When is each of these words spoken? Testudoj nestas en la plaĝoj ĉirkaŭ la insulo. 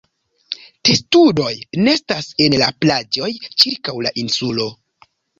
Testudoj 0.87 1.51
nestas 1.87 2.29
en 2.45 2.55
la 2.61 2.69
plaĝoj 2.85 3.29
ĉirkaŭ 3.65 3.95
la 4.07 4.13
insulo. 4.23 4.67